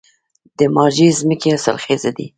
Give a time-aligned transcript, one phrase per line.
[0.57, 2.27] د مارجې ځمکې حاصلخیزه دي